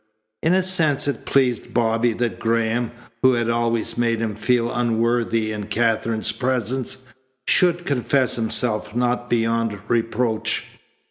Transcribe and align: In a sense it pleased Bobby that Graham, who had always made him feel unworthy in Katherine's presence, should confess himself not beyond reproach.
In 0.41 0.55
a 0.55 0.63
sense 0.63 1.07
it 1.07 1.27
pleased 1.27 1.75
Bobby 1.75 2.11
that 2.13 2.39
Graham, 2.39 2.89
who 3.21 3.33
had 3.33 3.51
always 3.51 3.99
made 3.99 4.17
him 4.19 4.33
feel 4.33 4.73
unworthy 4.73 5.51
in 5.51 5.67
Katherine's 5.67 6.31
presence, 6.31 6.97
should 7.47 7.85
confess 7.85 8.35
himself 8.35 8.95
not 8.95 9.29
beyond 9.29 9.77
reproach. 9.87 10.65